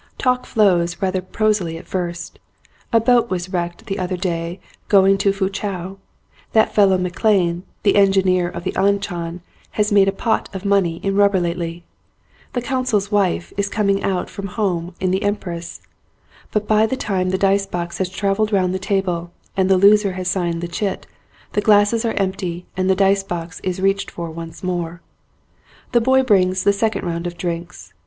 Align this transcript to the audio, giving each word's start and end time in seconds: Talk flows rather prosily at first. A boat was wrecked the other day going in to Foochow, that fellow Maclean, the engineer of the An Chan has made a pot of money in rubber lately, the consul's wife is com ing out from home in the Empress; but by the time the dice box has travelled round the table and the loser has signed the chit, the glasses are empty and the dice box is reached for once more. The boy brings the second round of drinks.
Talk 0.17 0.47
flows 0.47 0.99
rather 0.99 1.21
prosily 1.21 1.77
at 1.77 1.85
first. 1.85 2.39
A 2.91 2.99
boat 2.99 3.29
was 3.29 3.53
wrecked 3.53 3.85
the 3.85 3.99
other 3.99 4.17
day 4.17 4.59
going 4.87 5.11
in 5.11 5.17
to 5.19 5.31
Foochow, 5.31 5.99
that 6.53 6.73
fellow 6.73 6.97
Maclean, 6.97 7.61
the 7.83 7.95
engineer 7.95 8.49
of 8.49 8.63
the 8.63 8.75
An 8.75 8.99
Chan 8.99 9.41
has 9.73 9.91
made 9.91 10.07
a 10.07 10.11
pot 10.11 10.49
of 10.55 10.65
money 10.65 10.95
in 11.03 11.15
rubber 11.15 11.39
lately, 11.39 11.83
the 12.53 12.63
consul's 12.63 13.11
wife 13.11 13.53
is 13.57 13.69
com 13.69 13.91
ing 13.91 14.01
out 14.01 14.27
from 14.27 14.47
home 14.47 14.95
in 14.99 15.11
the 15.11 15.21
Empress; 15.21 15.81
but 16.51 16.67
by 16.67 16.87
the 16.87 16.97
time 16.97 17.29
the 17.29 17.37
dice 17.37 17.67
box 17.67 17.99
has 17.99 18.09
travelled 18.09 18.51
round 18.51 18.73
the 18.73 18.79
table 18.79 19.31
and 19.55 19.69
the 19.69 19.77
loser 19.77 20.13
has 20.13 20.27
signed 20.27 20.61
the 20.61 20.67
chit, 20.67 21.05
the 21.53 21.61
glasses 21.61 22.03
are 22.03 22.13
empty 22.13 22.65
and 22.75 22.89
the 22.89 22.95
dice 22.95 23.21
box 23.21 23.59
is 23.63 23.79
reached 23.79 24.09
for 24.09 24.31
once 24.31 24.63
more. 24.63 24.99
The 25.91 26.01
boy 26.01 26.23
brings 26.23 26.63
the 26.63 26.73
second 26.73 27.05
round 27.05 27.27
of 27.27 27.37
drinks. 27.37 27.93